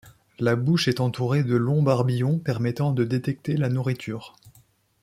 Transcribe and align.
La 0.39 0.55
bouche 0.55 0.87
est 0.87 0.99
entourée 0.99 1.43
de 1.43 1.55
longs 1.55 1.83
barbillons 1.83 2.39
permettant 2.39 2.91
de 2.91 3.03
détecter 3.03 3.55
la 3.55 3.69
nourriture. 3.69 4.33